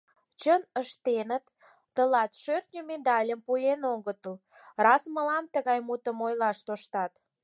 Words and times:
—Чын 0.41 0.61
ыштеныт— 0.81 1.45
тылат 1.95 2.31
шӧртньӧ 2.41 2.81
медальым 2.89 3.39
пуэн 3.45 3.81
огытыл, 3.93 4.35
раз 4.85 5.03
мылам 5.13 5.45
тыгай 5.53 5.79
мутым 5.87 6.17
ойлаш 6.27 6.57
тоштат! 6.67 7.13